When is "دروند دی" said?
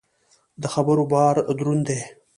1.57-1.99